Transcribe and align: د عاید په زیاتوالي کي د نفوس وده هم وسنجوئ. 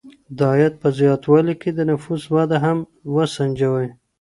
د 0.37 0.39
عاید 0.51 0.73
په 0.81 0.87
زیاتوالي 0.97 1.55
کي 1.61 1.69
د 1.73 1.79
نفوس 1.91 2.21
وده 2.35 2.57
هم 2.65 2.77
وسنجوئ. 3.15 3.87